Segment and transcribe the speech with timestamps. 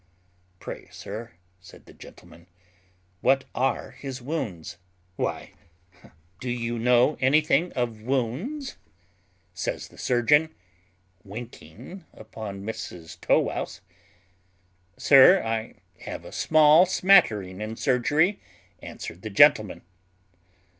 [0.59, 2.47] "Pray, sir," said the gentleman,
[3.21, 4.77] "what are his wounds?"
[5.15, 5.51] "Why,
[6.39, 8.77] do you know anything of wounds?"
[9.53, 10.49] says the surgeon
[11.23, 13.81] (winking upon Mrs Tow wouse).
[14.97, 18.39] "Sir, I have a small smattering in surgery,"
[18.81, 19.83] answered the gentleman.